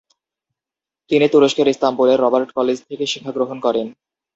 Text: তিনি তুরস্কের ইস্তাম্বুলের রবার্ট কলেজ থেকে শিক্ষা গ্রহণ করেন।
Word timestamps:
তিনি 1.11 1.25
তুরস্কের 1.33 1.67
ইস্তাম্বুলের 1.67 2.21
রবার্ট 2.21 2.49
কলেজ 2.57 2.77
থেকে 2.87 3.05
শিক্ষা 3.11 3.31
গ্রহণ 3.37 3.57
করেন। 3.65 3.87